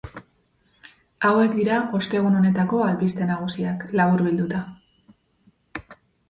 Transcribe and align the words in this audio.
Hauek 1.27 1.51
dira 1.57 1.75
ostegun 1.99 2.37
honetako 2.39 2.79
albiste 2.87 3.27
nagusiak, 3.33 3.85
laburbilduta. 4.01 4.63